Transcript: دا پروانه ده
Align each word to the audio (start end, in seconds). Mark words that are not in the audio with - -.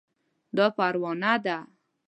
دا 0.57 0.65
پروانه 0.77 1.33
ده 1.43 1.57